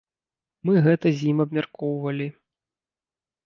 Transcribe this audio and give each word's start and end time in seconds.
Мы 0.69 0.73
гэта 0.87 1.07
з 1.21 1.29
ім 1.33 1.45
абмяркоўвалі. 1.47 2.27